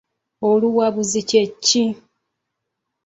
Oluwabuzi 0.49 1.21
kye 1.29 1.43
ki? 1.65 1.83